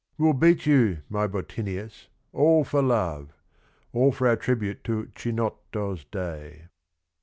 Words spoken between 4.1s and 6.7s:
for our tribute to Cinotto's day."